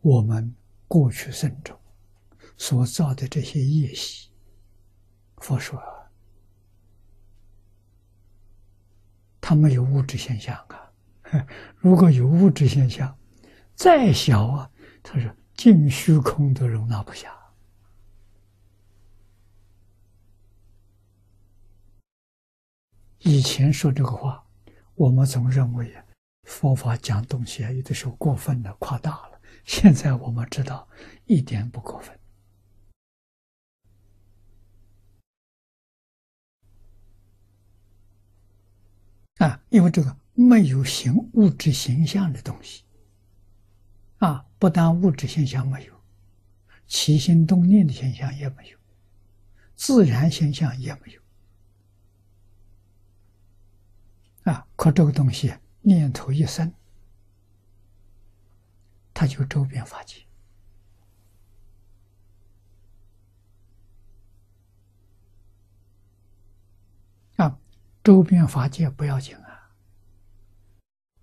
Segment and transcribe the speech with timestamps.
[0.00, 0.54] 我们
[0.86, 1.78] 过去生中
[2.56, 4.30] 所造的这些业习，
[5.36, 5.80] 佛说，
[9.40, 10.92] 它没有物质现象啊。
[11.76, 13.16] 如果有物质现象，
[13.74, 14.70] 再小啊，
[15.02, 17.36] 他说净虚空都容纳不下。
[23.18, 24.42] 以前说这个话，
[24.94, 25.94] 我们总认为
[26.44, 29.37] 佛法讲东西啊，有的时候过分了、夸大了。
[29.64, 30.88] 现在我们知道，
[31.26, 32.18] 一点不过分
[39.38, 42.84] 啊，因为这个没有形物质形象的东西
[44.18, 45.94] 啊，不但物质现象没有，
[46.86, 48.78] 起心动念的现象也没有，
[49.76, 51.22] 自然现象也没有。
[54.52, 56.72] 啊，可这个东西念头一生，
[59.18, 60.24] 他就周边法界
[67.34, 67.58] 啊，
[68.04, 69.72] 周边法界不要紧啊，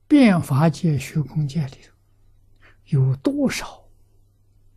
[0.09, 1.93] 变法界、虚空界里头
[2.87, 3.87] 有多少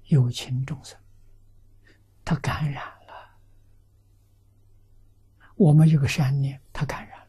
[0.05, 0.97] 有情众生，
[2.25, 3.37] 他感染了，
[5.56, 7.27] 我们有个善念，他感染了。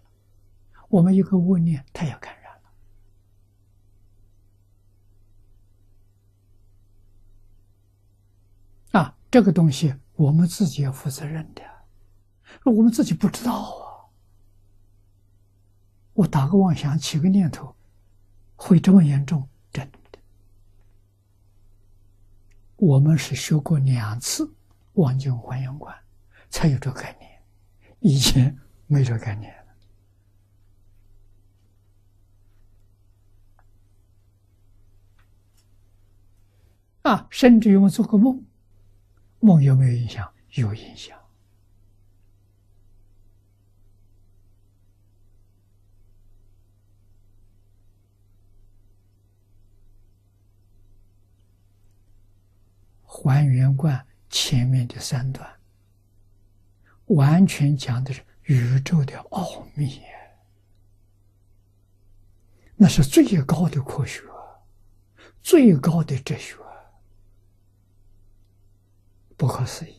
[0.87, 2.38] 我们有个恶念，他也感染
[9.31, 11.61] 这个东西我们自己要负责任的，
[12.65, 14.09] 我们自己不知道啊。
[16.13, 17.75] 我打个妄想，起个念头，
[18.55, 19.47] 会这么严重？
[19.71, 20.19] 真的，
[22.75, 24.51] 我们是学过两次
[24.93, 25.95] 望境还原观，
[26.49, 27.41] 才有这概念，
[27.99, 29.55] 以前没这概念。
[37.03, 38.43] 啊，甚至于我做个梦，
[39.39, 40.31] 梦有没有影响？
[40.53, 41.17] 有影响。
[53.05, 55.45] 还原观前面的三段，
[57.07, 60.01] 完全讲的是宇宙的奥秘，
[62.77, 64.21] 那是最高的科学，
[65.43, 66.55] 最高的哲学。
[69.39, 69.95] 不可思议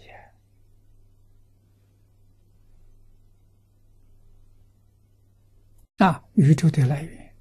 [5.97, 6.23] 啊！
[6.35, 7.35] 宇宙的来源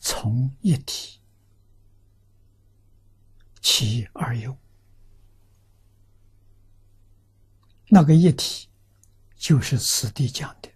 [0.00, 1.20] 从一体
[3.60, 4.58] 起而有，
[7.86, 8.68] 那个一体
[9.36, 10.68] 就是此地讲的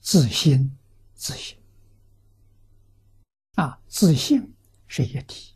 [0.00, 0.78] 自心，
[1.16, 1.58] 自性
[3.56, 4.54] 啊，自性。
[4.88, 5.54] 是一体，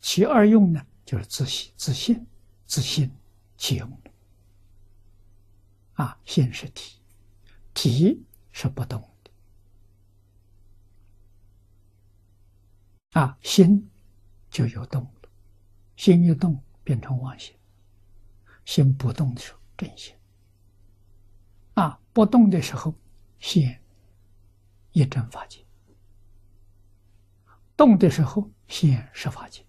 [0.00, 2.26] 其二用呢，就是自信、自信、
[2.66, 3.10] 自信
[3.56, 4.00] 其用
[5.92, 6.98] 啊，心是体，
[7.74, 9.30] 体是不动的。
[13.20, 13.90] 啊，心
[14.50, 15.28] 就有动了，
[15.96, 17.54] 心一动变成妄心，
[18.64, 20.14] 心不动的时候真心。
[21.74, 22.94] 啊，不动的时候
[23.38, 23.82] 现
[24.92, 25.65] 一真法界。
[27.76, 29.62] 动的时候现十法界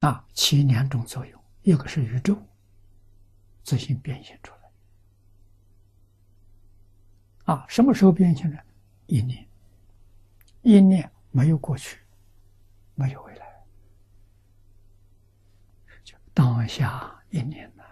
[0.00, 2.36] 啊，起两种作用，一个是宇宙
[3.62, 4.60] 自行变现出来
[7.54, 8.58] 啊，什么时候变现呢？
[9.06, 9.46] 一念，
[10.62, 12.00] 一念没有过去，
[12.94, 13.62] 没有未来，
[16.02, 17.84] 就当下一念呐，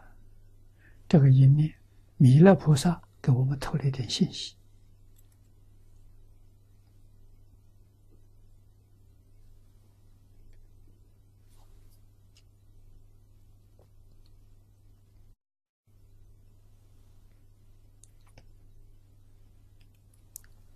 [1.07, 1.75] 这个一念。
[2.23, 4.55] 弥勒菩萨给我们透了一点信息。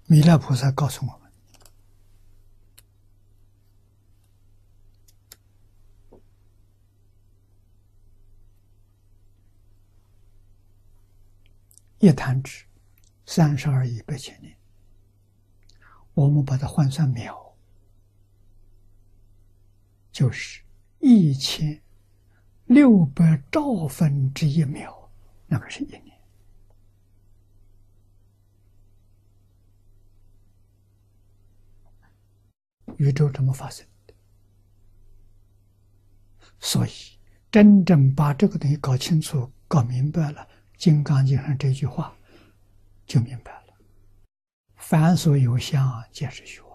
[0.07, 1.26] 弥勒菩萨告诉我们。
[12.07, 12.65] 一弹指，
[13.25, 14.57] 三十二亿八千年。
[16.15, 17.37] 我们把它换算秒，
[20.13, 20.63] 就是
[21.01, 21.83] 一千
[22.67, 25.11] 六百兆分之一秒，
[25.49, 26.17] 那个是一年。
[32.99, 34.15] 宇宙怎么发生的？
[36.61, 36.91] 所以
[37.51, 40.41] 真正把这个东西搞清楚、搞明白了，
[40.77, 42.15] 《金刚经》上这句话
[43.07, 43.75] 就明白了：
[44.77, 46.67] 凡所有相，皆是虚妄。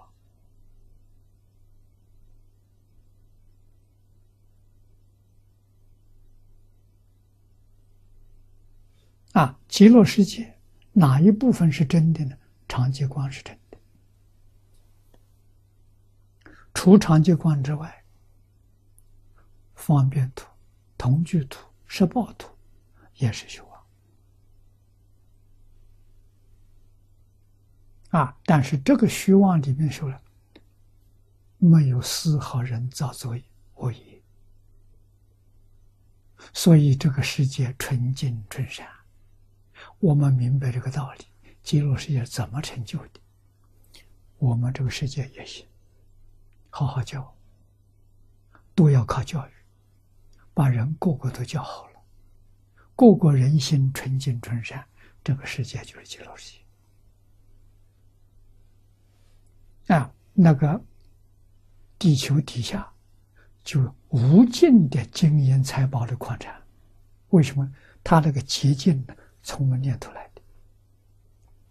[9.34, 10.60] 啊，极乐世界
[10.92, 12.38] 哪一部分是真的呢？
[12.68, 13.78] 长寂光是真的，
[16.74, 18.04] 除长寂光之外，
[19.76, 20.48] 方便图、
[20.98, 22.50] 同居图、十报图
[23.16, 23.71] 也是虚妄
[28.12, 28.38] 啊。
[28.46, 30.22] 但是这个虚妄里面说了，
[31.58, 33.44] 没有丝毫人造作业
[33.76, 34.22] 恶业，
[36.54, 38.88] 所以这个世界纯净纯善。
[40.00, 41.26] 我们明白这个道理，
[41.64, 43.20] 极乐世界怎么成就的？
[44.38, 45.68] 我们这个世界也行，
[46.70, 47.36] 好好教，
[48.74, 49.52] 都要靠教育，
[50.54, 52.02] 把人个个都教好了，
[52.96, 54.84] 个个人心纯净纯善，
[55.24, 56.54] 这个世界就是极乐世
[59.86, 59.94] 界。
[59.94, 60.82] 啊，那个
[62.00, 62.92] 地球底下
[63.64, 66.60] 就无尽的金银财宝的矿产，
[67.30, 67.72] 为什么？
[68.04, 69.16] 它那个捷径呢？
[69.44, 70.42] 从我们念头来的，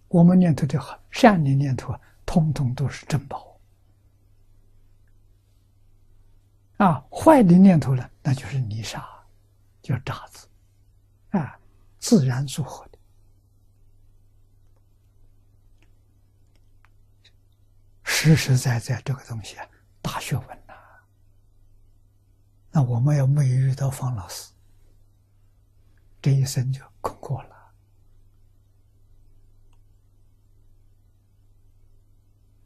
[0.09, 3.59] 我们念头的好，善的念头啊，通通都是珍宝。
[6.77, 9.07] 啊，坏的念头呢，那就是泥沙，
[9.83, 10.49] 叫渣子，
[11.31, 11.59] 啊，
[11.99, 12.87] 自然组合
[18.21, 19.67] 实实在在这个东西啊，
[20.03, 20.75] 大学问呐。
[22.71, 24.53] 那我们要没有遇到方老师，
[26.21, 27.57] 这一生就空过了。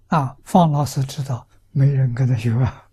[0.08, 2.90] 啊，方老师知道，没人跟他学啊。